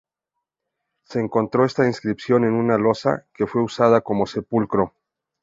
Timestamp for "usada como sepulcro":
3.61-4.95